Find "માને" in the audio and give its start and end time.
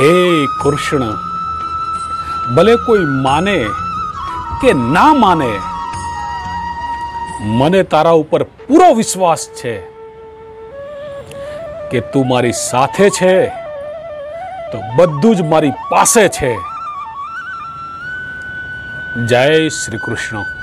3.24-3.56, 5.14-5.50